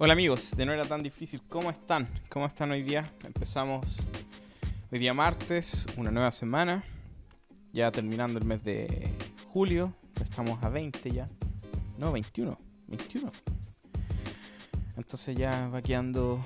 [0.00, 1.42] Hola amigos, de no era tan difícil.
[1.48, 2.08] ¿Cómo están?
[2.28, 3.10] ¿Cómo están hoy día?
[3.24, 3.84] Empezamos
[4.92, 6.84] hoy día martes, una nueva semana.
[7.72, 9.08] Ya terminando el mes de
[9.48, 9.92] julio.
[10.22, 11.28] Estamos a 20 ya.
[11.98, 12.56] No, 21.
[12.86, 13.32] 21.
[14.96, 16.44] Entonces ya va quedando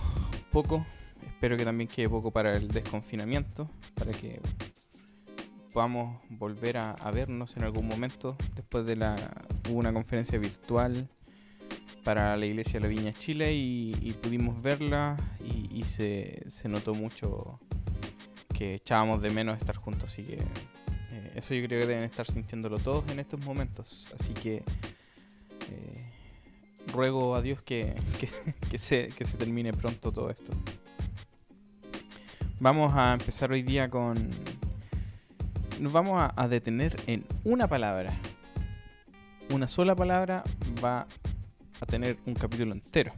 [0.50, 0.86] poco.
[1.26, 3.68] Espero que también quede poco para el desconfinamiento.
[3.92, 4.40] Para que
[5.74, 8.34] podamos volver a, vernos en algún momento.
[8.54, 9.14] Después de la.
[9.68, 11.06] Una conferencia virtual
[12.04, 17.58] para la iglesia de la Viña Chile y, pudimos verla y, se, notó mucho
[18.52, 22.26] que echábamos de menos estar juntos, así que eh, eso yo creo que deben estar
[22.26, 26.12] sintiéndolo todos en estos momentos, así que eh,
[26.92, 27.94] ruego a Dios que,
[28.70, 30.52] que, se, que se termine pronto todo esto.
[32.60, 34.30] Vamos a empezar hoy día con...
[35.80, 38.12] Nos vamos a, a detener en una palabra.
[39.50, 40.44] Una sola palabra
[40.82, 41.08] va
[41.82, 43.12] a tener un capítulo entero.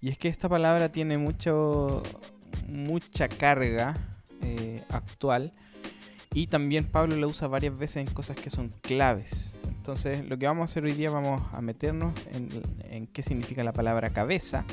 [0.00, 2.02] Y es que esta palabra tiene mucho,
[2.68, 3.94] mucha carga
[4.42, 5.54] eh, actual
[6.34, 9.56] y también Pablo la usa varias veces en cosas que son claves.
[9.66, 13.72] Entonces lo que vamos a hacer hoy día vamos a meternos en, qué significa la
[13.72, 14.64] palabra cabeza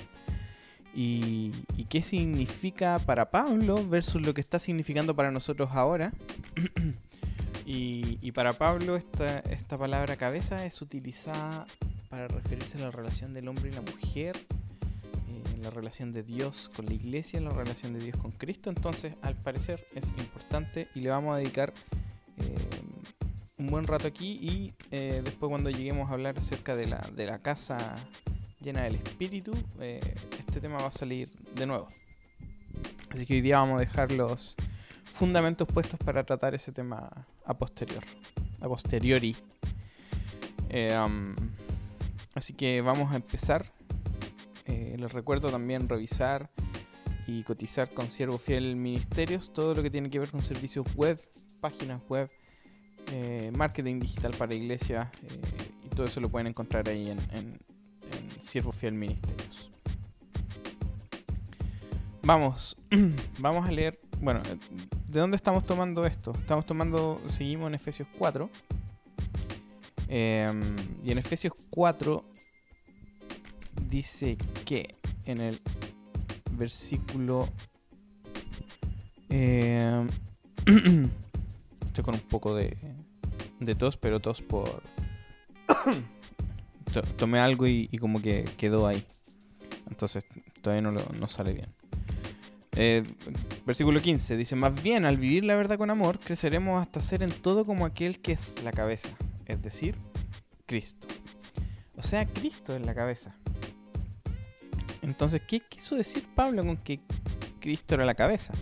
[0.94, 1.52] y,
[1.90, 6.12] qué significa para Pablo versus lo que está significando para nosotros ahora.
[7.66, 11.68] y, y, para Pablo esta, esta palabra cabeza es utilizada
[12.12, 16.70] para referirse a la relación del hombre y la mujer, eh, la relación de Dios
[16.76, 18.70] con la iglesia, la relación de Dios con Cristo.
[18.70, 21.74] Entonces, al parecer es importante y le vamos a dedicar
[22.38, 22.56] eh,
[23.58, 27.26] un buen rato aquí y eh, después cuando lleguemos a hablar acerca de la, de
[27.26, 27.78] la casa
[28.60, 31.88] llena del Espíritu, este tema va a salir de nuevo.
[33.10, 34.56] Así que hoy día vamos a dejar los
[35.04, 37.10] fundamentos puestos para tratar ese tema
[37.46, 38.04] a posterior,
[38.60, 39.36] a posteriori.
[42.34, 43.66] Así que vamos a empezar.
[44.66, 46.50] Eh, les recuerdo también revisar
[47.28, 51.20] y cotizar con Siervo Fiel Ministerios todo lo que tiene que ver con servicios web,
[51.60, 52.30] páginas web,
[53.12, 57.60] eh, marketing digital para iglesia eh, y todo eso lo pueden encontrar ahí en, en,
[58.42, 59.72] Siervo Fiel Ministerios.
[62.24, 62.76] Vamos,
[63.40, 64.42] vamos a leer, bueno,
[65.08, 66.32] ¿de dónde estamos tomando esto?
[66.32, 68.50] Estamos tomando, seguimos en Efesios 4
[70.14, 72.26] Em, y en Efesios 4
[73.90, 75.58] dice que en el
[76.52, 77.48] versículo...
[79.30, 80.10] Em,
[81.86, 82.76] estoy con un poco de,
[83.62, 84.84] de tos, pero tos por...
[87.18, 89.06] Tomé algo y, como que quedó ahí.
[89.90, 90.26] Entonces
[90.62, 91.70] todavía no, no sale bien.
[92.76, 93.04] Eh,
[93.66, 97.32] versículo 15 dice, más bien al vivir la verdad con amor, creceremos hasta ser en
[97.32, 99.10] todo como aquel que es la cabeza,
[99.46, 99.96] es decir,
[100.66, 101.08] Cristo.
[101.96, 103.36] O sea, Cristo en la cabeza.
[105.02, 107.00] Entonces, ¿qué quiso decir Pablo con que
[107.60, 108.54] Cristo era la cabeza?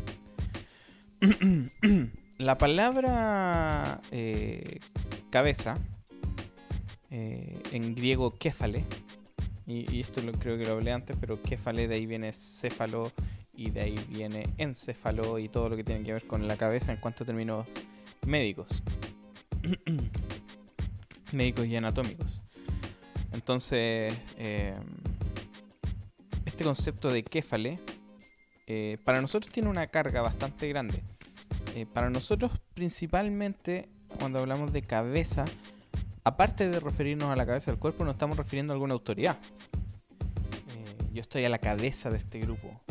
[2.37, 4.79] la palabra eh,
[5.29, 5.75] cabeza,
[7.11, 8.85] eh, en griego kéfale,
[9.69, 13.11] y, esto lo, creo que lo hablé antes, pero kéfale de ahí viene céfalo
[13.53, 16.91] y de ahí viene encéfalo y todo lo que tiene que ver con la cabeza
[16.91, 17.67] en cuanto a términos
[18.25, 18.81] médicos.
[21.33, 22.41] médicos y anatómicos.
[23.33, 24.75] Entonces, eh,
[26.45, 27.79] este concepto de kéfale
[28.67, 31.01] eh, para nosotros tiene una carga bastante grande.
[31.75, 35.45] Eh, para nosotros, principalmente, cuando hablamos de cabeza,
[36.23, 39.37] aparte de referirnos a la cabeza del cuerpo, nos estamos refiriendo a alguna autoridad.
[41.13, 42.81] yo estoy a la cabeza de este grupo.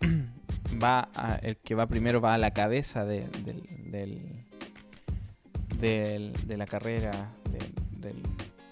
[0.82, 1.08] va
[1.42, 3.30] el que va primero va a la cabeza del,
[5.82, 7.32] de la carrera,
[7.98, 8.22] del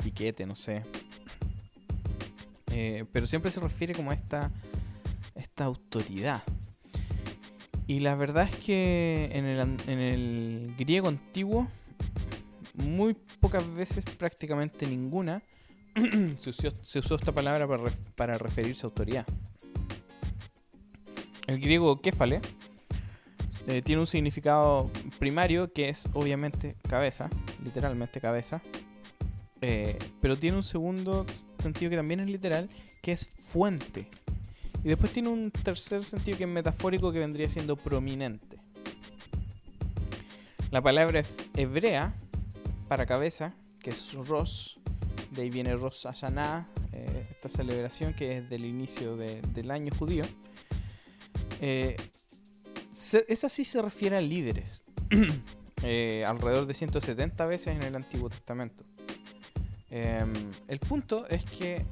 [0.03, 0.83] piquete, no sé.
[2.73, 4.51] Eh, pero siempre se refiere como a esta,
[5.35, 6.43] esta autoridad.
[7.89, 11.67] Y la verdad es que en el, en el griego antiguo,
[12.75, 15.43] muy pocas veces, prácticamente ninguna,
[16.37, 19.27] se, usó, esta palabra para, para referirse a autoridad.
[21.49, 22.41] El griego kéfale
[23.71, 24.91] eh, tiene un significado
[25.21, 27.31] primario que es obviamente cabeza,
[27.63, 28.61] literalmente cabeza.
[29.61, 31.25] Eh, pero tiene un segundo
[31.59, 32.69] sentido que también es literal,
[33.01, 34.09] que es fuente.
[34.83, 38.57] Y después tiene un tercer sentido que es metafórico que vendría siendo prominente.
[40.73, 41.23] La palabra
[41.57, 42.13] hebrea
[42.89, 44.81] para cabeza, que es Ros,
[45.31, 50.25] de ahí viene Rosh Hashanah, eh, esta celebración que es del inicio del año judío.
[51.61, 51.97] Eh,
[53.29, 54.85] esa sí se refiere a líderes.
[55.83, 58.85] Eh, alrededor de 170 veces en el Antiguo Testamento.
[59.89, 60.31] Em,
[60.69, 61.87] el punto es que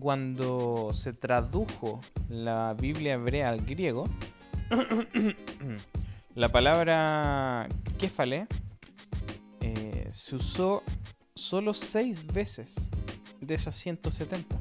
[0.00, 4.08] cuando se tradujo la Biblia hebrea al griego,
[6.34, 8.46] la palabra kéfale
[9.60, 10.82] eh, se usó
[11.34, 12.88] solo seis veces
[13.42, 14.58] de esas 170.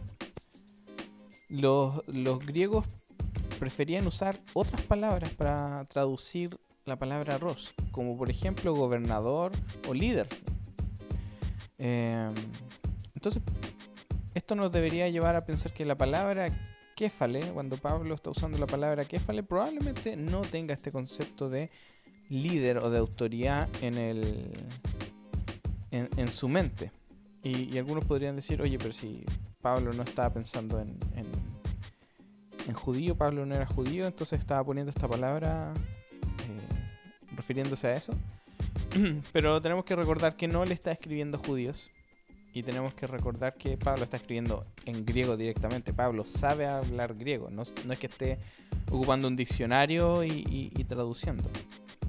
[1.48, 2.86] Los, los griegos
[3.58, 9.52] preferían usar otras palabras para traducir la palabra ros, como por ejemplo gobernador
[9.88, 10.28] o líder.
[11.78, 12.34] Em,
[13.14, 13.44] entonces,
[14.34, 16.50] esto nos debería llevar a pensar que la palabra
[16.96, 21.70] kéfale, cuando Pablo está usando la palabra kéfale, probablemente no tenga este concepto de
[22.30, 24.52] líder o de autoridad en, el,
[25.92, 26.92] en, su mente.
[27.44, 29.24] Y, algunos podrían decir, oye, pero si
[29.62, 31.26] Pablo no estaba pensando en, en,
[32.74, 38.14] judío, Pablo no era judío, entonces estaba poniendo esta palabra eh, refiriéndose a eso.
[39.34, 41.90] pero tenemos que recordar que no le está escribiendo judíos,
[42.58, 45.94] y tenemos que recordar que Pablo está escribiendo en griego directamente.
[45.94, 48.40] Pablo sabe hablar griego, no, es que esté
[48.90, 51.44] ocupando un diccionario y, traduciendo.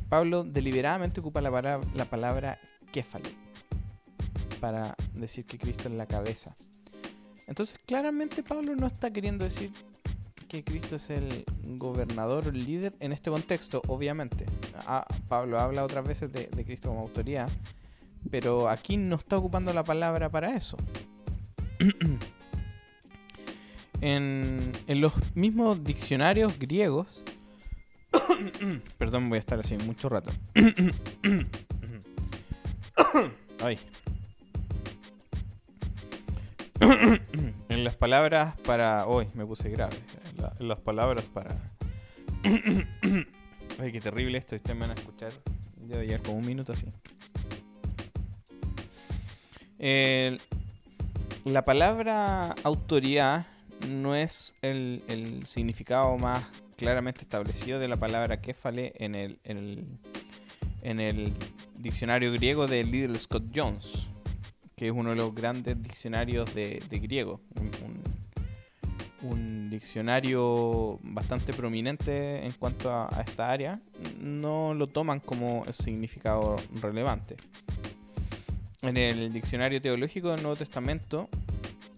[0.08, 2.58] Pablo deliberadamente ocupa la, palabra, la palabra
[2.90, 3.28] kéfale
[4.58, 6.54] para decir que Cristo es la cabeza.
[7.46, 9.70] Entonces, claramente Pablo no está queriendo decir
[10.48, 11.44] que Cristo es el
[11.76, 14.46] gobernador líder en este contexto, obviamente.
[14.86, 17.50] Ah, Pablo habla otras veces de Cristo como autoridad,
[18.30, 20.76] pero aquí no está ocupando la palabra para eso.
[24.00, 27.22] en, los mismos diccionarios griegos,
[28.98, 30.30] perdón, voy a estar así mucho rato.
[33.60, 33.78] Ay.
[36.80, 39.06] en las palabras para.
[39.06, 39.96] Hoy me puse grave.
[40.58, 41.54] En, las palabras para.
[43.78, 44.56] Ay, qué terrible esto.
[44.56, 45.32] Ustedes me van a escuchar.
[45.76, 46.86] Debe llegar como un minuto así
[51.52, 53.46] la palabra autoridad
[53.88, 56.44] no es el, significado más
[56.76, 61.32] claramente establecido de la palabra kéfale en el, en el,
[61.76, 64.08] diccionario griego de Little Scott Jones,
[64.76, 67.40] que es uno de los grandes diccionarios de, griego.
[67.56, 67.97] Un,
[69.78, 73.80] diccionario bastante prominente en cuanto a, a esta área.
[74.20, 77.36] No lo toman como significado relevante
[78.82, 81.28] en el diccionario teológico del Nuevo Testamento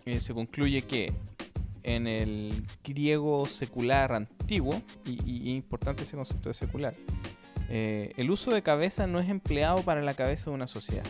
[0.07, 1.13] eh, se concluye que
[1.83, 6.95] en el griego secular antiguo, y, es importante ese concepto de secular,
[7.69, 11.05] eh, el uso de cabeza no es empleado para la cabeza de una sociedad.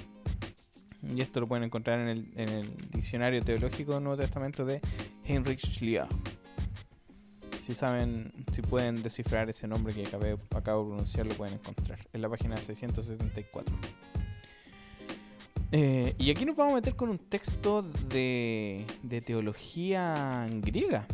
[1.03, 4.81] Y esto lo pueden encontrar en el, diccionario teológico del Nuevo Testamento de
[5.25, 6.07] Heinrich Schlier.
[7.62, 12.23] Si saben, si pueden descifrar ese nombre que acabo de pronunciar, lo pueden encontrar en
[12.23, 13.75] la página 674.
[15.73, 18.85] Eh, y aquí nos vamos a meter con un texto de,
[19.25, 21.07] teología griega.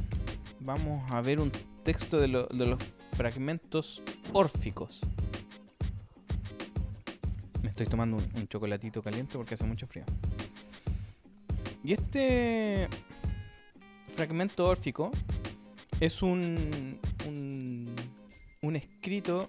[0.61, 1.53] Vamos a ver un
[1.83, 2.79] texto de, los
[3.13, 4.03] fragmentos
[4.33, 5.01] órficos.
[7.63, 10.05] Me estoy tomando un, chocolatito caliente porque hace mucho frío.
[11.85, 12.89] Y este
[14.15, 15.11] fragmento órfico
[16.01, 16.99] es un,
[18.63, 19.49] un, escrito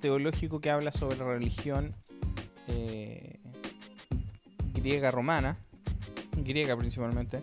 [0.00, 1.94] teológico que habla sobre la religión
[2.66, 3.38] eh,
[4.74, 5.58] griega romana,
[6.36, 7.40] griega principalmente.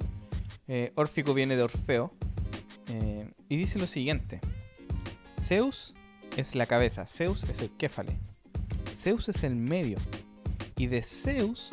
[0.67, 2.11] Eh, órfico viene de Orfeo.
[2.89, 4.41] Eh, y dice lo siguiente.
[5.39, 5.93] Zeus
[6.35, 8.17] es la cabeza, Zeus es el kéfale.
[8.93, 9.97] Zeus es el medio.
[10.75, 11.69] Y de Zeus,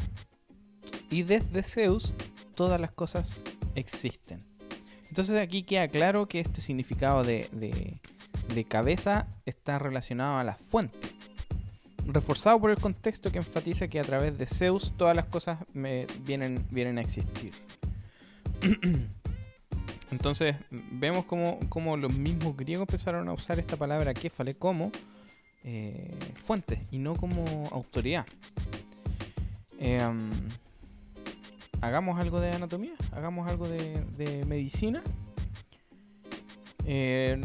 [1.11, 2.13] y desde Zeus,
[2.55, 3.43] todas las cosas
[3.75, 4.54] existen.
[5.15, 7.49] Entonces aquí queda claro que este significado de,
[8.53, 11.15] de cabeza está relacionado a la fuente
[12.07, 16.67] reforzado por el contexto que enfatiza que a través de Zeus todas las cosas vienen,
[16.71, 17.53] vienen a existir.
[20.11, 24.93] Entonces vemos como, los mismos griegos empezaron a usar esta palabra kéfale como
[25.65, 28.27] eh, fuente y no como autoridad.
[29.79, 30.31] Em,
[31.87, 35.03] hagamos algo de anatomía, hagamos algo de, medicina.
[36.87, 37.41] Eh,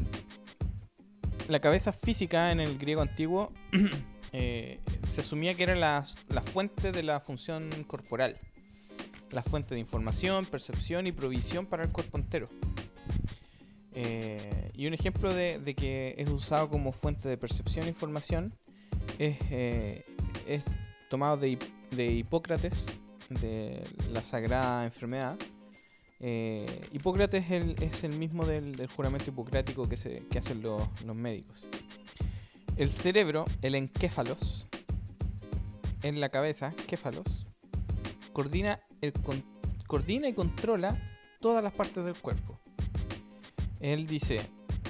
[1.48, 3.52] la cabeza física en el griego antiguo
[4.32, 6.04] Eh, se asumía que era la,
[6.44, 8.38] fuente de la función corporal,
[9.32, 12.48] la fuente de información, percepción y provisión para el cuerpo entero.
[13.94, 18.54] Eh, y un ejemplo de, que es usado como fuente de percepción e información
[19.18, 19.38] es,
[21.10, 21.58] tomado de,
[21.98, 22.88] Hipócrates,
[23.30, 25.38] de la sagrada enfermedad.
[26.92, 31.66] Hipócrates es el, mismo del, juramento hipocrático que, se, hacen los médicos.
[32.76, 34.68] El cerebro, el encéfalos,
[36.04, 37.48] en la cabeza, encéfalos,
[38.34, 39.14] coordina, el,
[39.88, 40.98] coordina y controla
[41.40, 42.60] todas las partes del cuerpo.
[43.80, 44.42] Él dice,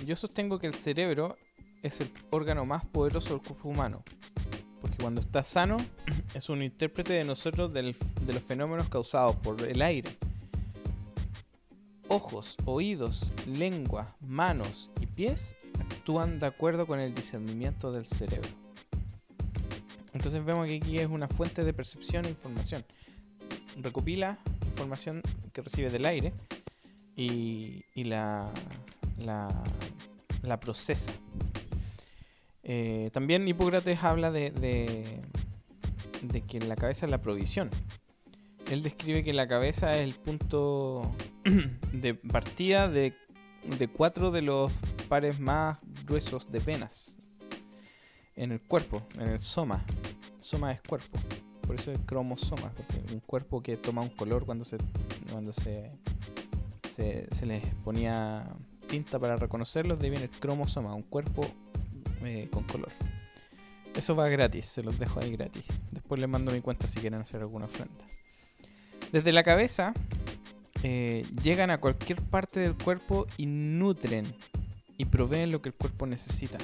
[0.06, 1.36] yo sostengo que el cerebro
[1.84, 4.04] es el órgano más poderoso del cuerpo humano,
[4.82, 5.78] porque cuando está sano
[6.34, 10.10] es un intérprete de nosotros de los fenómenos causados por el aire.
[12.08, 18.50] Ojos, oídos, lengua, manos y pies actúan de acuerdo con el discernimiento del cerebro.
[20.14, 22.84] Entonces vemos que aquí es una fuente de percepción e información.
[23.78, 25.22] Recopila información
[25.54, 26.34] que recibe del aire
[27.16, 28.50] y, la,
[29.18, 31.12] la, procesa.
[32.64, 35.22] Eh, también Hipócrates habla de,
[36.22, 37.70] de que la cabeza es la provisión.
[38.70, 41.12] Él describe que la cabeza es el punto
[41.92, 43.14] de partida de,
[43.94, 44.72] cuatro de los
[45.08, 47.16] pares más gruesos de venas
[48.36, 49.84] en el cuerpo, en el soma.
[50.40, 51.20] Soma es cuerpo,
[51.66, 54.78] por eso es cromosoma, porque un cuerpo que toma un color cuando se
[55.32, 55.92] cuando se,
[56.90, 58.48] se, se les ponía
[58.88, 61.46] tinta para reconocerlos, de viene el cromosoma, un cuerpo
[62.24, 62.92] eh, con color.
[63.96, 65.66] Eso va gratis, se los dejo ahí gratis.
[66.10, 68.04] Después les mando mi cuenta si quieren hacer alguna ofrenda.
[69.12, 69.94] Desde la cabeza
[70.82, 74.26] eh, llegan a cualquier parte del cuerpo y nutren
[74.98, 76.58] y proveen lo que el cuerpo necesita.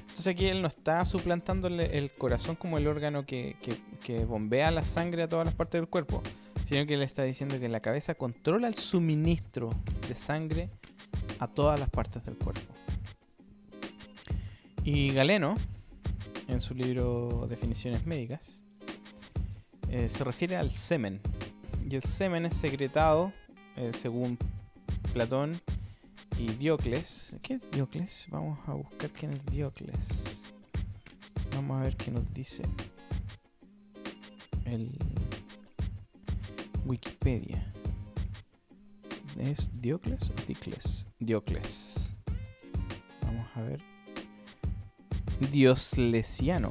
[0.00, 3.54] Entonces aquí él no está suplantándole el corazón como el órgano que,
[4.26, 6.22] bombea la sangre a todas las partes del cuerpo,
[6.64, 9.68] sino que le está diciendo que la cabeza controla el suministro
[10.08, 10.70] de sangre
[11.38, 12.72] a todas las partes del cuerpo.
[14.84, 15.58] Y Galeno,
[16.48, 18.62] en su libro Definiciones Médicas,
[19.88, 21.20] eh, se refiere al semen.
[21.88, 23.32] Y el semen es secretado,
[23.76, 24.38] eh, según
[25.12, 25.60] Platón
[26.38, 27.36] y Diocles.
[27.42, 28.26] ¿Qué es Diocles?
[28.30, 30.24] Vamos a buscar quién es Diocles.
[31.54, 32.64] Vamos a ver qué nos dice
[34.64, 34.90] el
[36.84, 37.72] Wikipedia.
[39.38, 41.06] ¿Es Diocles o Dicles?
[41.18, 42.12] Diocles.
[43.22, 43.95] Vamos a ver.
[45.40, 46.68] Dioslesiano.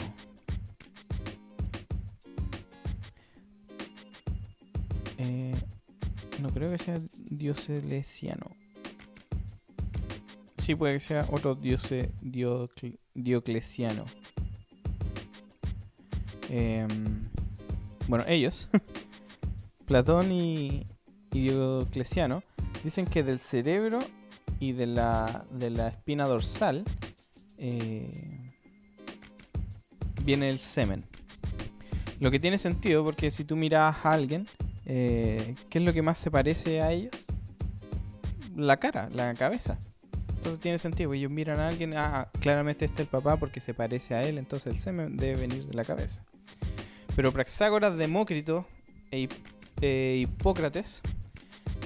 [5.17, 5.55] Eh,
[6.41, 8.45] no creo que sea Dioslesiano.
[10.57, 12.11] Sí, puede que sea otro diose,
[13.13, 14.05] dioclesiano.
[16.49, 17.29] Em,
[18.07, 18.67] bueno, ellos,
[19.85, 20.87] Platón y,
[21.29, 22.43] Dioclesiano,
[22.83, 23.99] dicen que del cerebro
[24.59, 26.85] y de la, de la espina dorsal
[27.57, 28.34] eh,
[30.25, 31.05] viene el semen.
[32.19, 34.47] Lo que tiene sentido porque si tú miras a alguien,
[34.85, 37.11] eh, ¿qué es lo que más se parece a ellos?
[38.55, 39.77] La cara, la cabeza.
[40.29, 41.13] Entonces tiene sentido.
[41.13, 44.37] Ellos miran a alguien, ah, claramente este es el papá porque se parece a él,
[44.37, 46.23] entonces el semen debe venir de la cabeza.
[47.15, 48.65] Pero Praxágoras, Demócrito
[49.11, 49.29] e,
[49.81, 51.01] e Hipócrates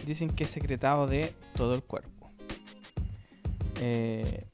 [0.05, 2.31] dicen que es secretado de todo el cuerpo.
[3.81, 4.45] Eh,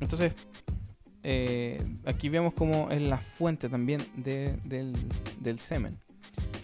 [0.00, 0.32] entonces,
[1.24, 5.98] eh, aquí vemos como es la fuente también del, semen.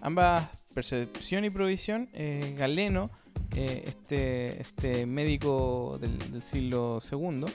[0.01, 3.11] Ambas percepción y provisión, eh, Galeno
[3.55, 7.47] eh, este, este médico del, siglo II,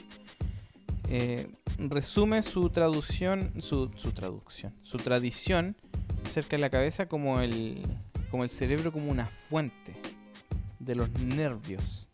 [1.78, 5.76] resume su traducción, su, traducción, su tradición
[6.26, 7.82] acerca de la cabeza como el,
[8.30, 9.96] como el cerebro como una fuente
[10.78, 12.10] de los nervios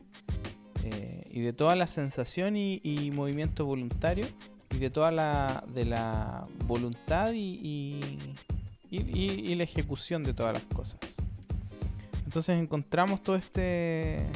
[1.30, 4.26] y de toda la sensación y, movimiento voluntario
[4.70, 8.00] y de toda la, de la voluntad y,
[8.90, 11.00] y la ejecución de todas las cosas.
[12.24, 14.26] Entonces encontramos todo este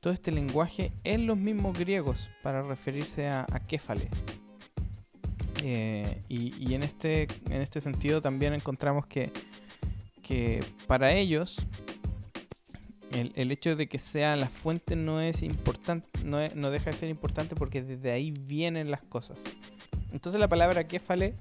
[0.00, 4.08] todo este lenguaje en los mismos griegos para referirse a, a Kéfale.
[5.64, 9.32] Eh, y, en, este, en este sentido también encontramos que,
[10.22, 11.56] que para ellos
[13.34, 17.08] el, hecho de que sea la fuente no es importante, no, no deja de ser
[17.08, 19.44] importante porque desde ahí vienen las cosas.
[20.12, 21.34] Entonces la palabra Kéfale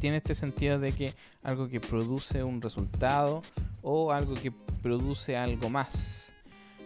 [0.00, 3.42] tiene este sentido de que algo que produce un resultado
[3.82, 4.50] o algo que
[4.82, 6.32] produce algo más.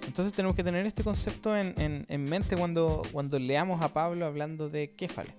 [0.06, 4.90] Entonces tenemos que tener este concepto en, mente cuando, cuando leamos a Pablo hablando de
[4.90, 5.32] Kéfale.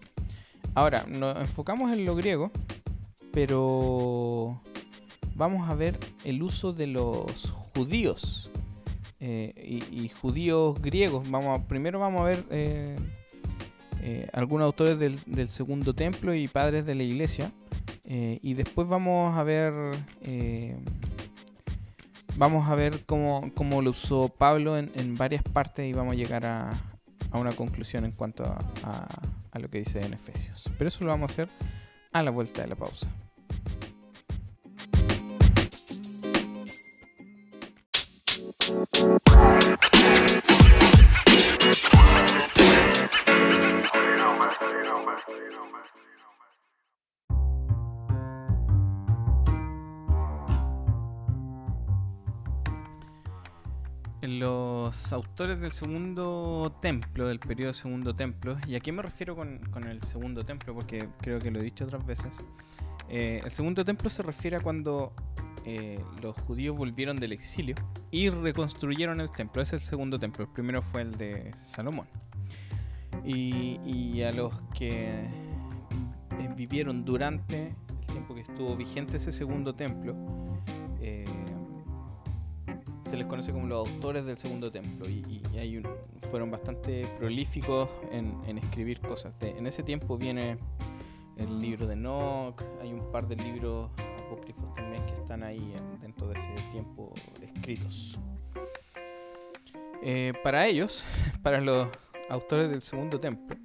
[0.74, 2.51] Ahora, nos enfocamos en lo griego,
[3.32, 4.60] pero
[5.36, 8.50] vamos a ver el uso de los judíos
[9.20, 11.29] eh, y, judíos griegos.
[11.29, 12.96] Vamos primero vamos a ver eh,
[14.01, 17.51] eh, algunos autores del, del, segundo templo y padres de la iglesia.
[18.08, 19.74] y después vamos a ver
[22.38, 26.74] vamos a ver cómo, lo usó Pablo en, varias partes y vamos a llegar a,
[27.34, 29.08] una conclusión en cuanto a,
[29.51, 30.70] a lo que dice en Efesios.
[30.77, 31.50] Pero eso lo vamos a hacer
[32.13, 33.10] a la vuelta de la pausa.
[55.36, 60.01] Los autores del segundo templo, del periodo segundo templo, y aquí me refiero con, el
[60.01, 62.38] segundo templo porque creo que lo he dicho otras veces,
[63.10, 65.12] eh, el segundo templo se refiere a cuando
[65.65, 67.75] eh, los judíos volvieron del exilio
[68.12, 69.62] y reconstruyeron el templo.
[69.62, 70.46] Es el segundo templo.
[70.46, 72.08] El primero fue el de Salomón.
[73.25, 80.15] Y, a los que eh, vivieron durante el tiempo que estuvo vigente ese segundo templo,
[81.01, 81.25] eh,
[83.06, 85.08] se les conoce como los autores del segundo templo.
[85.08, 85.82] Y, hay
[86.30, 89.34] fueron bastante prolíficos en, escribir cosas.
[89.42, 90.58] en ese tiempo viene
[91.38, 93.90] el libro de Enoch, hay un par de libros
[94.26, 98.20] apócrifos también que están ahí dentro de ese tiempo escritos.
[100.02, 101.06] Eh, para ellos,
[101.44, 101.88] para los
[102.30, 103.56] autores del segundo templo,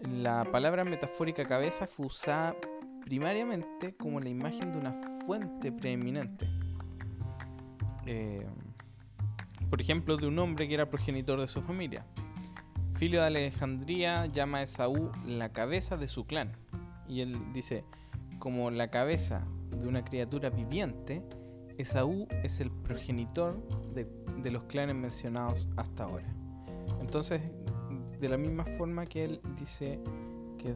[0.00, 2.56] la palabra metafórica cabeza fue usada
[3.04, 4.92] primariamente como la imagen de una
[5.24, 6.57] fuente preeminente.
[8.10, 8.46] Eh,
[9.68, 12.06] por ejemplo, de un hombre que era progenitor de su familia.
[12.94, 16.56] Filio de Alejandría llama a Esaú la cabeza de su clan.
[17.06, 17.84] Y él dice,
[18.38, 19.46] como la cabeza
[19.78, 21.22] de una criatura viviente,
[21.76, 23.62] Esaú es el progenitor
[23.92, 26.34] de, los clanes mencionados hasta ahora.
[27.02, 27.42] Entonces,
[28.18, 30.00] de la misma forma que él dice
[30.56, 30.74] que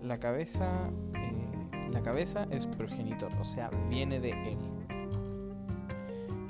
[0.00, 4.58] la cabeza, eh, la cabeza es progenitor, o sea, viene de él.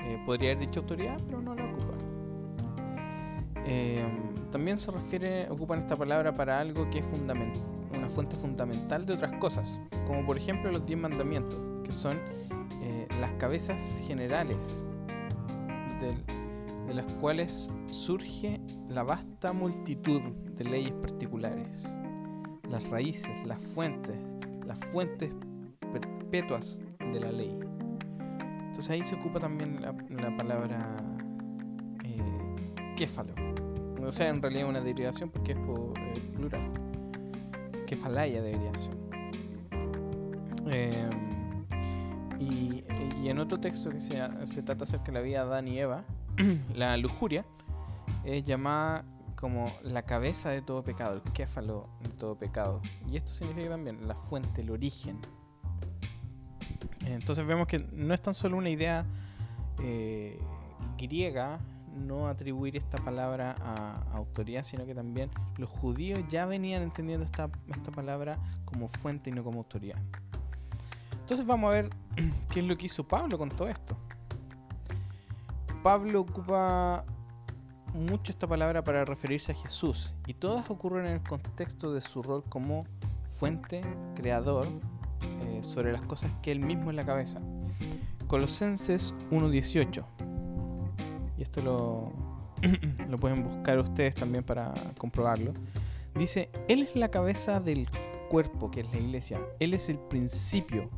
[0.08, 1.92] Eh, podría haber dicho autoridad, pero no la ocupa.
[3.66, 4.02] Eh,
[4.50, 9.36] también se refiere, ocupan esta palabra para algo que es una fuente fundamental de otras
[9.36, 12.18] cosas, como por ejemplo los diez mandamientos que son
[12.80, 14.86] eh, las cabezas generales
[16.00, 20.22] de, las cuales surge la vasta multitud
[20.56, 21.86] de leyes particulares,
[22.70, 24.16] las raíces, las fuentes,
[24.66, 25.30] las fuentes
[25.92, 27.67] perpetuas de la ley.
[28.78, 30.94] Entonces ahí se ocupa también la, palabra
[32.04, 33.34] eh, kéfalo.
[34.06, 36.70] O sea, en realidad una derivación porque es por eh, plural.
[37.88, 38.70] Kefalaya debería.
[40.68, 41.10] Eh,
[42.38, 42.84] y,
[43.28, 46.04] en otro texto que se, se, trata acerca de la vida de Adán y Eva,
[46.76, 47.44] la lujuria
[48.22, 52.80] es llamada como la cabeza de todo pecado, el kéfalo de todo pecado.
[53.10, 55.18] Y esto significa también la fuente, el origen.
[57.06, 59.04] Entonces vemos que no es tan solo una idea
[59.82, 60.38] eh,
[60.96, 61.58] griega
[61.94, 67.50] no atribuir esta palabra a, autoridad, sino que también los judíos ya venían entendiendo esta,
[67.68, 69.98] esta palabra como fuente y no como autoridad.
[71.20, 71.90] Entonces vamos a ver
[72.50, 73.96] qué es lo que hizo Pablo con todo esto.
[75.82, 77.04] Pablo ocupa
[77.94, 82.22] mucho esta palabra para referirse a Jesús y todas ocurren en el contexto de su
[82.22, 82.84] rol como
[83.28, 83.80] fuente,
[84.14, 84.68] creador,
[85.58, 87.40] eh, sobre las cosas que él mismo es la cabeza.
[88.26, 90.04] Colosenses 1.18.
[91.38, 92.12] Y esto lo,
[93.08, 95.52] lo pueden buscar ustedes también para comprobarlo.
[96.14, 97.88] Dice, Él es la cabeza del
[98.28, 99.40] cuerpo, que es la iglesia.
[99.60, 100.90] Él es el principio,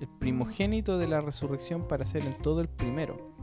[0.00, 3.34] el primogénito de la resurrección para ser en todo el primero.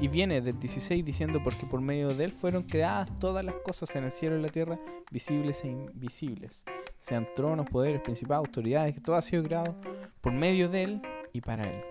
[0.00, 3.94] Y viene del 16 diciendo, porque por medio de él fueron creadas todas las cosas
[3.94, 4.80] en el cielo y en la tierra,
[5.10, 6.64] visibles e invisibles.
[7.00, 9.74] Sean tronos, poderes, principados, autoridades, que todo ha sido creado
[10.20, 11.82] por medio de él y para él.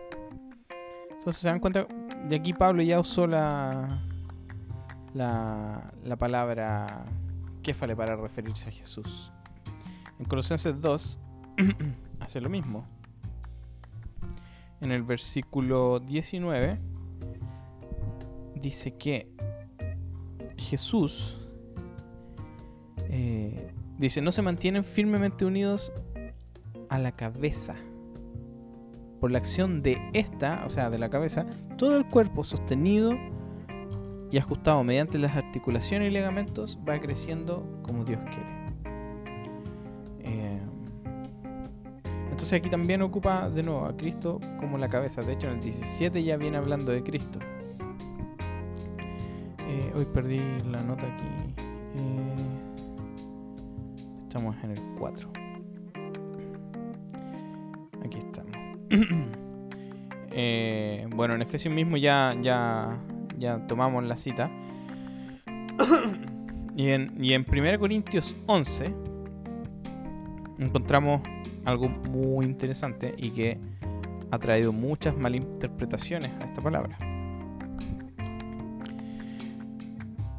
[1.10, 1.86] Entonces se dan cuenta,
[2.30, 4.02] de aquí Pablo ya usó la,
[5.14, 7.04] la, la palabra
[7.62, 9.34] kéfale para referirse a Jesús.
[10.18, 11.20] En Colosenses 2
[12.22, 12.88] hace lo mismo
[14.82, 16.80] en el versículo 19,
[18.56, 19.30] dice que
[20.58, 21.38] Jesús
[23.10, 25.94] eh, dice, no se mantienen firmemente unidos
[26.90, 27.76] a la cabeza.
[29.20, 31.46] Por la acción de esta, o sea, de la cabeza,
[31.78, 33.12] todo el cuerpo sostenido
[34.32, 38.60] y ajustado mediante las articulaciones y ligamentos va creciendo como Dios quiere.
[42.40, 45.22] Entonces aquí también ocupa de nuevo a Cristo como la cabeza.
[45.24, 47.38] De hecho, en el 17 ya viene hablando de Cristo.
[49.68, 50.40] Eh, hoy perdí
[50.72, 51.69] la nota aquí.
[54.40, 55.32] Estamos en el 4.
[58.06, 58.56] Aquí estamos.
[60.32, 63.00] Eh, bueno, en Efesios mismo ya, ya,
[63.40, 64.50] ya tomamos la cita.
[66.78, 68.94] y, en, y en 1 Corintios 11
[70.60, 71.22] encontramos
[71.66, 73.60] algo muy interesante y que
[74.30, 76.96] ha traído muchas malinterpretaciones a esta palabra.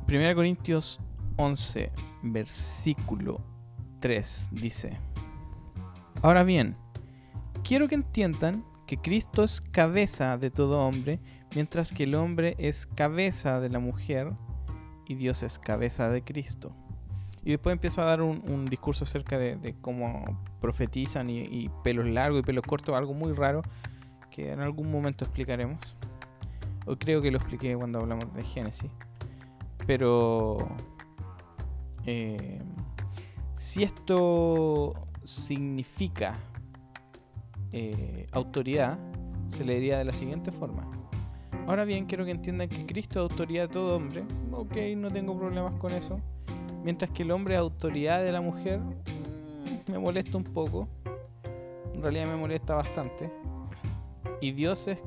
[0.09, 1.01] 1 Corintios
[1.37, 1.91] 11,
[2.23, 3.60] versículo
[4.01, 4.99] 3 dice,
[6.23, 6.77] Ahora bien,
[7.63, 11.21] quiero que entiendan que Cristo es cabeza de todo hombre,
[11.55, 14.33] mientras que el hombre es cabeza de la mujer
[15.07, 16.75] y Dios es cabeza de Cristo.
[17.43, 22.43] Y después empieza a dar un, discurso acerca de, cómo profetizan y, pelos largos y
[22.43, 23.63] pelos cortos, algo muy raro
[24.31, 25.97] que en algún momento explicaremos.
[26.87, 28.91] Hoy creo que lo expliqué cuando hablamos de Génesis.
[29.87, 30.59] Pero
[32.05, 32.61] eh,
[33.61, 36.39] si esto significa
[37.73, 38.99] eh, autoridad,
[39.49, 40.91] se le diría de la siguiente forma.
[41.67, 44.25] Ahora bien, quiero que entiendan que Cristo es autoridad de todo hombre.
[44.51, 46.19] Ok, no tengo problemas con eso.
[46.83, 50.89] Mientras que el hombre es autoridad de la mujer, mm, me molesta un poco.
[51.93, 53.31] En realidad me molesta bastante.
[54.41, 54.99] Y Dios es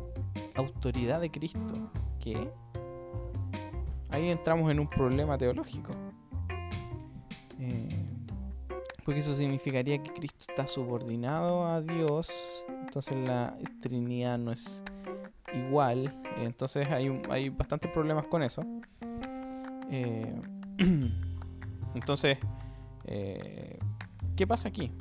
[0.53, 1.89] autoridad de Cristo.
[2.19, 2.51] ¿Qué?
[4.11, 5.89] Ahí entramos en un problema teológico.
[9.03, 12.29] Porque eso significaría que Cristo está subordinado a Dios.
[12.85, 14.83] Entonces la Trinidad no es
[15.53, 16.21] igual.
[16.37, 18.63] Entonces hay, hay bastantes problemas con eso.
[19.91, 20.41] Eh,
[21.95, 22.37] entonces,
[23.05, 23.79] eh,
[24.35, 24.91] ¿qué pasa aquí?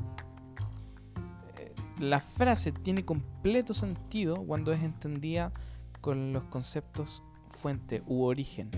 [1.56, 5.52] Eh, la frase tiene completo sentido cuando es entendida
[6.00, 8.70] con los conceptos fuente u origen.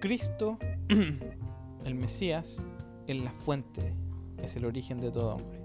[0.00, 0.58] Cristo,
[1.84, 2.62] el Mesías,
[3.06, 3.94] es la fuente,
[4.38, 5.62] es el origen de todo hombre.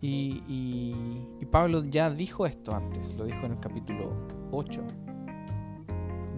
[0.00, 4.12] Y, Pablo ya dijo esto antes, lo dijo en el capítulo
[4.52, 4.82] 8.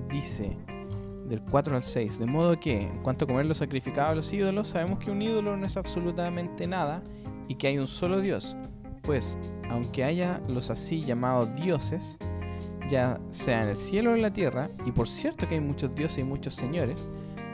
[0.08, 0.56] Dice
[1.26, 4.32] del 4 al 6, de modo que en cuanto a comer lo sacrificado a los
[4.32, 7.02] ídolos, sabemos que un ídolo no es absolutamente nada
[7.48, 8.56] y que hay un solo Dios.
[9.02, 9.36] Pues,
[9.68, 12.18] aunque haya los así llamados dioses,
[12.88, 15.94] ya sea en el cielo o en la tierra, y por cierto que hay muchos
[15.94, 17.08] dioses y muchos señores,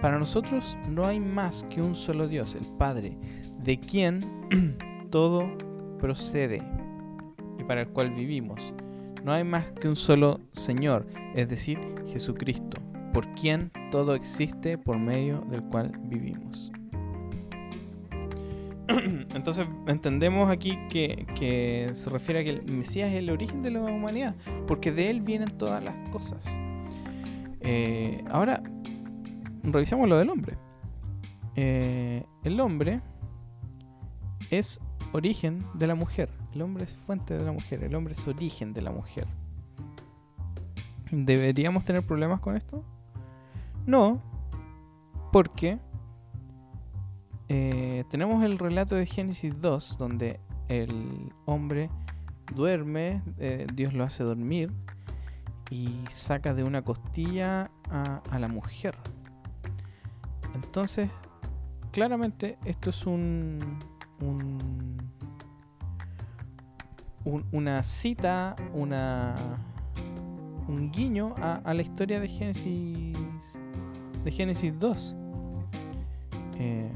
[0.07, 3.19] para nosotros no hay más que un solo Dios, el Padre,
[3.59, 4.21] de quien
[5.11, 5.49] todo
[5.99, 6.62] procede
[7.59, 8.73] y para el cual vivimos.
[9.25, 12.81] No hay más que un solo Señor, es decir, Jesucristo,
[13.12, 16.71] por quien todo existe, por medio del cual vivimos.
[18.87, 23.81] Entonces entendemos aquí que, se refiere a que el Mesías es el origen de la
[23.81, 24.37] humanidad,
[24.69, 26.57] porque de él vienen todas las cosas.
[27.61, 28.62] Eh, ahora,
[29.72, 30.57] revisamos lo del hombre.
[31.55, 33.00] Eh, el hombre
[34.50, 34.81] es
[35.12, 36.31] origen de la mujer.
[36.55, 37.83] El hombre es fuente de la mujer.
[37.85, 39.26] El hombre es origen de la mujer.
[41.11, 42.85] ¿Deberíamos tener problemas con esto?
[43.87, 44.20] No,
[45.33, 45.79] porque
[47.48, 51.90] eh, tenemos el relato de Génesis 2, donde el hombre
[52.55, 54.72] duerme, eh, Dios lo hace dormir
[55.70, 58.96] y saca de una costilla a la mujer.
[60.57, 61.11] Entonces,
[61.92, 63.59] claramente esto es un,
[67.53, 69.35] una cita, una,
[70.66, 73.16] un guiño a, la historia de Génesis,
[74.25, 75.16] de Génesis 2.
[76.59, 76.90] Eh,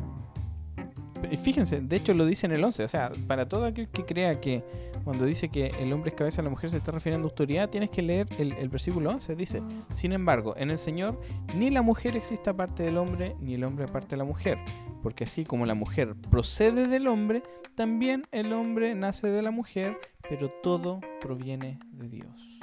[1.42, 4.40] fíjense, de hecho lo dice en el 11, o sea, para todo aquel que crea
[4.40, 4.62] que
[5.04, 7.90] cuando dice que el hombre es cabeza, la mujer se está refiriendo a autoridad, tienes
[7.90, 9.34] que leer el, versículo 11.
[9.34, 11.20] Dice, sin embargo, en el Señor
[11.56, 14.58] ni la mujer existe aparte del hombre, ni el hombre aparte de la mujer.
[15.02, 17.42] Porque así como la mujer procede del hombre,
[17.74, 22.60] también el hombre nace de la mujer, pero todo proviene de Dios.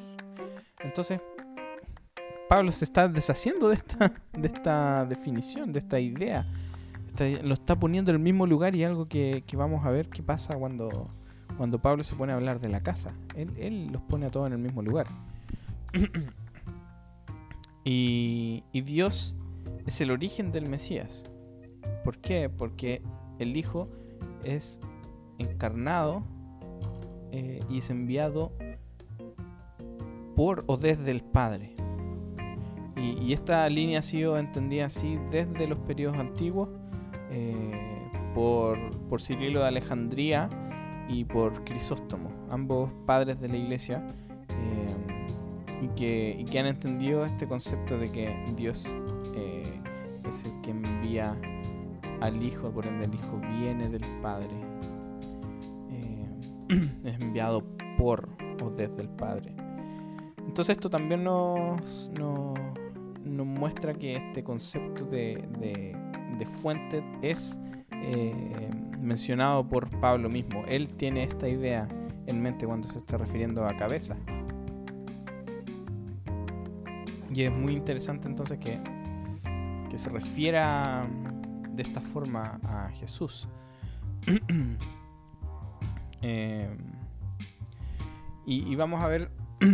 [0.79, 1.19] Entonces,
[2.47, 6.45] Pablo se está deshaciendo de esta, de esta definición, de esta idea.
[7.19, 10.55] Lo está poniendo en el mismo lugar y algo que, vamos a ver qué pasa
[10.55, 11.09] cuando
[11.57, 13.15] cuando Pablo se pone a hablar de la casa.
[13.35, 15.07] Él, los pone a todos en el mismo lugar.
[17.83, 19.35] y, Dios
[19.85, 21.25] es el origen del Mesías.
[22.03, 22.49] ¿Por qué?
[22.49, 23.01] Porque
[23.39, 23.89] el Hijo
[24.43, 24.79] es
[25.39, 26.23] encarnado
[27.31, 28.51] eh, y es enviado
[30.35, 31.75] por o desde el Padre.
[32.95, 36.69] Y, esta línea ha sido entendida así desde los periodos antiguos
[37.31, 38.77] eh, por,
[39.09, 40.49] por Cirilo de Alejandría
[41.09, 44.05] y por Crisóstomo, ambos padres de la iglesia,
[44.49, 48.85] eh, y, que, que, han entendido este concepto de que Dios
[49.35, 49.81] eh,
[50.27, 51.35] es el que envía
[52.21, 54.49] al Hijo, por ende el Hijo viene del Padre,
[55.91, 56.25] eh,
[57.03, 57.63] es enviado
[57.97, 58.29] por
[58.63, 59.55] o desde el Padre.
[60.45, 62.57] Entonces esto también nos, nos,
[63.45, 65.95] muestra que este concepto de, de,
[66.37, 67.59] de fuente es
[67.91, 68.69] eh,
[68.99, 70.63] mencionado por Pablo mismo.
[70.67, 71.87] Él tiene esta idea
[72.25, 74.17] en mente cuando se está refiriendo a cabeza.
[77.33, 78.79] Y es muy interesante entonces que,
[79.89, 81.07] que se refiera
[81.71, 83.47] de esta forma a Jesús.
[86.23, 86.67] Eh,
[88.47, 89.29] y, vamos a ver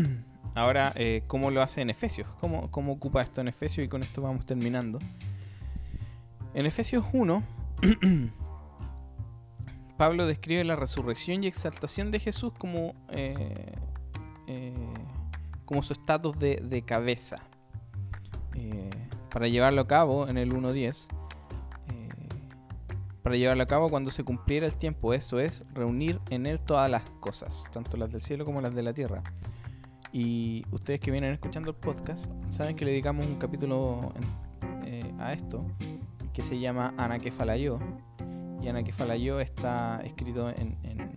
[0.55, 4.03] ahora eh, cómo lo hace en Efesios, cómo, cómo ocupa esto en Efesios y con
[4.03, 4.99] esto vamos terminando.
[6.53, 7.43] En Efesios 1,
[9.97, 13.73] Pablo describe la resurrección y exaltación de Jesús como, eh,
[15.65, 17.37] como su estatus de, cabeza.
[19.31, 21.07] para llevarlo a cabo en el 1.10,
[23.23, 25.13] para llevarlo a cabo cuando se cumpliera el tiempo.
[25.13, 28.83] Eso es reunir en él todas las cosas, tanto las del cielo como las de
[28.83, 29.23] la tierra.
[30.11, 34.13] Y ustedes que vienen escuchando el podcast saben que le dedicamos un capítulo
[34.85, 35.65] eh, a esto
[36.33, 37.79] que se llama Anakefalayó.
[38.61, 41.13] Y Anakefalayó está escrito en, en,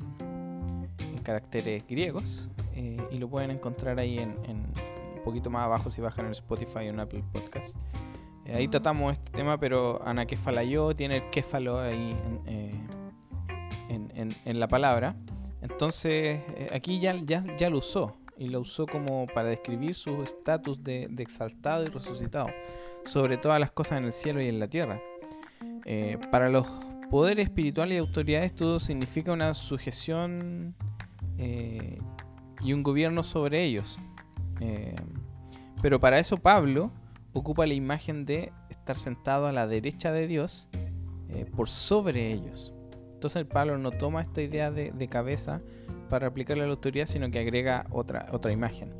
[1.22, 6.26] caracteres griegos eh, y lo pueden encontrar ahí en, un poquito más abajo si bajan
[6.26, 7.76] en Spotify o en Apple Podcast.
[8.44, 12.72] Eh, ahí tratamos este tema, pero anakefalayó tiene el kéfalo ahí eh,
[13.88, 15.16] en, la palabra.
[15.62, 16.40] Entonces,
[16.72, 18.16] aquí ya, ya, ya, lo usó.
[18.36, 22.48] Y lo usó como para describir su estatus de, exaltado y resucitado.
[23.04, 25.00] Sobre todas las cosas en el cielo y en la tierra.
[26.30, 26.66] para los
[27.10, 30.74] poderes espirituales y autoridades, todo significa una sujeción
[31.38, 33.98] y un gobierno sobre ellos.
[35.80, 36.90] pero para eso Pablo
[37.38, 40.68] ocupa la imagen de estar sentado a la derecha de Dios
[41.28, 42.72] eh, por sobre ellos.
[43.14, 45.60] Entonces Pablo no toma esta idea de, cabeza
[46.08, 48.94] para aplicarle a la autoridad, sino que agrega otra, otra imagen.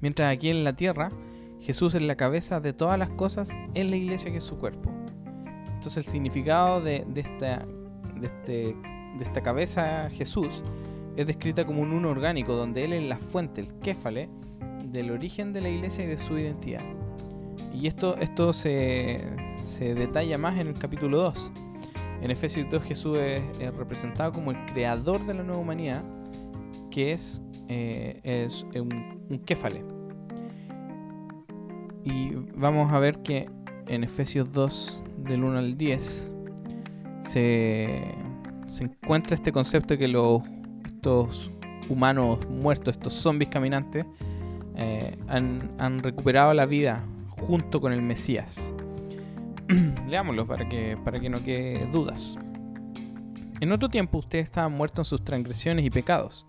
[0.00, 1.10] Mientras aquí en la tierra,
[1.60, 4.90] Jesús es la cabeza de todas las cosas en la iglesia que es su cuerpo.
[5.66, 7.66] Entonces el significado de, esta,
[8.16, 8.76] de, este,
[9.18, 10.62] de esta cabeza Jesús
[11.16, 14.28] es descrita como un uno orgánico, donde Él es la fuente, el kéfale,
[14.84, 16.84] del origen de la iglesia y de su identidad.
[17.72, 19.22] Y esto, esto se,
[19.62, 21.52] se detalla más en el capítulo 2.
[22.20, 23.42] En Efesios 2 Jesús es,
[23.76, 26.02] representado como el creador de la nueva humanidad,
[26.90, 29.84] que es, eh, un, un kéfale.
[32.04, 33.48] Y vamos a ver que
[33.86, 36.34] en Efesios 2 del 1 al 10
[37.26, 38.14] se,
[38.80, 40.50] encuentra este concepto de que
[40.86, 41.50] estos
[41.88, 44.06] humanos muertos, estos zombies caminantes,
[44.76, 48.72] eh, han, recuperado la vida junto con el Mesías.
[50.08, 52.38] Leámoslo para que, para que no quede dudas.
[53.60, 56.46] En otro tiempo ustedes estaban muertos en sus transgresiones y pecados,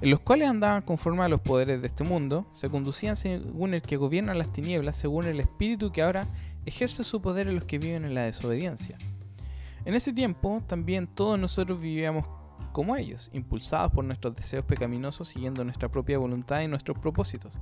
[0.00, 3.82] en los cuales andaban conforme a los poderes de este mundo, se conducían según el
[3.82, 6.28] que gobierna las tinieblas, según el espíritu que ahora
[6.64, 8.96] ejerce su poder en los que viven en la desobediencia.
[9.84, 12.26] En ese tiempo también todos nosotros vivíamos
[12.72, 17.58] como ellos, impulsados por nuestros deseos pecaminosos siguiendo nuestra propia voluntad y nuestros propósitos.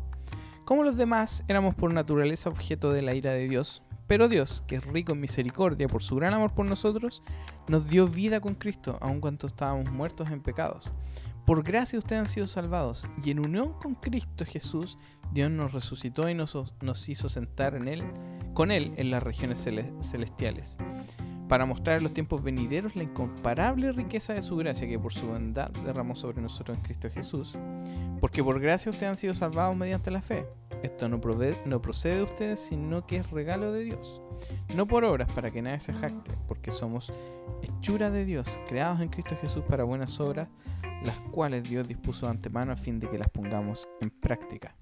[0.65, 3.83] Como los demás, éramos por naturaleza objeto de la ira de Dios,
[4.13, 7.23] pero Dios, que es rico en misericordia por su gran amor por nosotros,
[7.67, 10.93] nos dio vida con Cristo, aun cuando estábamos muertos en pecados.
[11.47, 14.99] Por gracia ustedes han sido salvados, y en unión con Cristo Jesús,
[15.33, 18.05] Dios nos resucitó y nos, nos hizo sentar en él,
[18.53, 19.67] con Él en las regiones
[20.03, 20.77] celestiales
[21.53, 25.27] para mostrar en los tiempos venideros la incomparable riqueza de su gracia que por su
[25.27, 27.59] bondad derramó sobre nosotros en Cristo Jesús.
[28.23, 30.47] Porque por gracia ustedes han sido salvados mediante la fe.
[30.83, 34.23] Esto no, procede de ustedes, sino que es regalo de Dios.
[34.75, 37.13] No por obras para que nadie se jacte, porque somos
[37.61, 40.49] hechura de Dios, creados en Cristo Jesús para buenas obras,
[41.05, 44.75] las cuales Dios dispuso de antemano a fin de que las pongamos en práctica.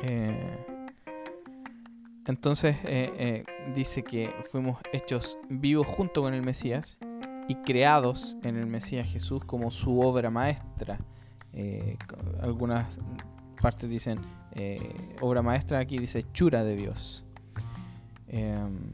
[0.00, 0.77] Eh,
[2.28, 6.98] entonces eh, eh, dice que fuimos hechos vivos junto con el Mesías
[7.48, 11.00] y creados en el Mesías Jesús como su obra maestra.
[11.54, 11.96] Eh,
[12.42, 12.86] algunas
[13.62, 14.20] partes dicen
[15.22, 17.24] obra maestra, aquí dice chura de Dios.
[18.26, 18.92] Em,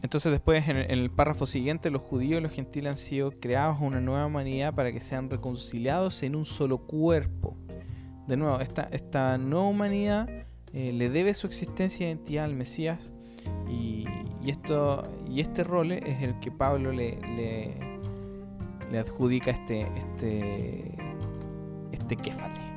[0.00, 4.00] entonces después en el, párrafo siguiente los judíos y los gentiles han sido creados una
[4.00, 7.54] nueva humanidad para que sean reconciliados en un solo cuerpo.
[8.26, 13.12] De nuevo, esta, esta nueva humanidad eh, le debe su existencia e identidad al Mesías
[13.68, 14.06] y,
[14.46, 17.18] esto, y este rol es el que Pablo le,
[18.90, 20.94] le, adjudica este, este,
[21.92, 22.68] este kéfale.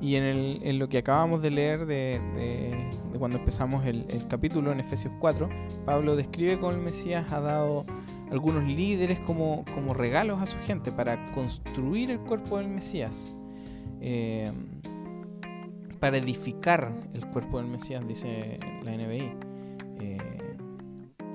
[0.00, 4.26] Y en, el, en, lo que acabamos de leer de, de, cuando empezamos el, el,
[4.28, 5.48] capítulo en Efesios 4,
[5.86, 7.86] Pablo describe cómo el Mesías ha dado
[8.30, 13.32] algunos líderes como, como regalos a su gente para construir el cuerpo del Mesías.
[14.00, 14.52] Eh,
[16.04, 19.32] para edificar el cuerpo del Mesías, dice la NBI.
[20.00, 20.56] Eh,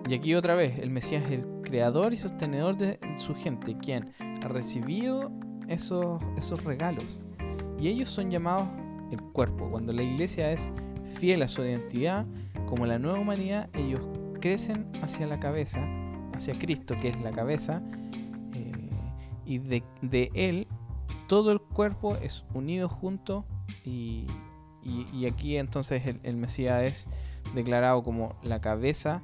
[0.08, 4.13] y aquí otra vez, el Mesías es el creador y sostenedor de su gente, quien
[4.19, 5.32] ha recibido
[5.67, 7.19] esos, esos regalos.
[7.79, 8.67] Y ellos son llamados
[9.12, 9.71] el cuerpo.
[9.71, 10.69] Cuando la iglesia es
[11.15, 12.27] fiel a su identidad,
[12.67, 14.08] como la nueva humanidad, ellos
[14.39, 15.84] crecen hacia la cabeza,
[16.36, 17.82] hacia Cristo, que es la cabeza,
[18.53, 18.71] eh,
[19.47, 20.67] y de, de, Él
[21.25, 23.45] todo el cuerpo es unido junto
[23.84, 24.27] y,
[24.83, 27.07] y, aquí entonces el, el, Mesías es
[27.53, 29.21] declarado como la cabeza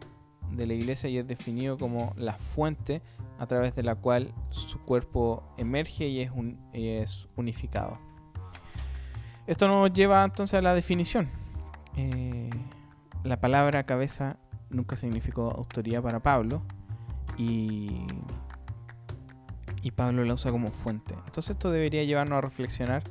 [0.52, 3.02] de la iglesia y es definido como la fuente
[3.40, 7.98] a través de la cual su cuerpo emerge y es, un, y es unificado.
[9.48, 11.30] Esto nos lleva entonces a la definición.
[11.96, 12.50] Eh,
[13.24, 14.38] la palabra cabeza
[14.70, 16.62] nunca significó autoridad para Pablo
[17.38, 18.08] y,
[19.82, 21.14] y Pablo la usa como fuente.
[21.26, 23.04] Entonces esto debería llevarnos a reflexionar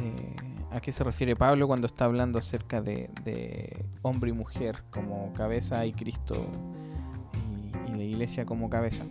[0.00, 0.36] eh,
[0.70, 5.84] a qué se refiere Pablo cuando está hablando acerca de, hombre y mujer como cabeza
[5.86, 6.46] y Cristo
[7.34, 9.04] y, y, la iglesia como cabeza.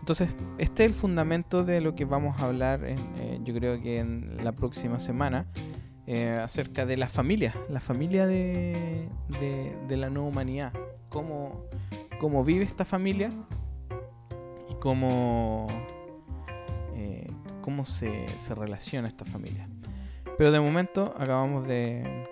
[0.00, 3.80] Entonces este es el fundamento de lo que vamos a hablar en, eh, yo creo
[3.80, 5.46] que en la próxima semana.
[6.08, 9.08] Eh, acerca de la familia, la familia de,
[9.40, 10.72] de, de la nueva humanidad,
[11.08, 11.64] cómo,
[12.20, 13.32] cómo, vive esta familia
[14.70, 15.66] y cómo,
[16.94, 17.28] eh,
[17.60, 19.68] cómo se, se, relaciona esta familia.
[20.38, 22.26] Pero de momento acabamos de,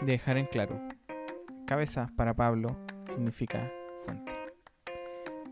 [0.00, 0.80] de dejar en claro,
[1.66, 2.76] cabeza para Pablo
[3.08, 3.70] significa
[4.04, 4.32] fuente.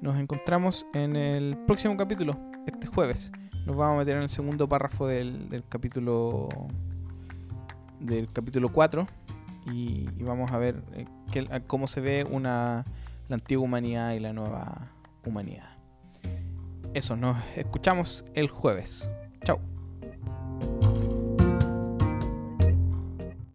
[0.00, 3.30] Nos encontramos en el próximo capítulo, este jueves.
[3.66, 6.48] Nos vamos a meter en el segundo párrafo del, capítulo
[8.00, 9.06] del capítulo 4
[9.72, 11.06] y, vamos a ver eh,
[11.66, 12.84] cómo se ve una,
[13.28, 14.90] la antigua humanidad y la nueva
[15.24, 15.76] humanidad.
[16.94, 19.10] Eso, nos escuchamos el jueves.
[19.44, 19.60] Chao.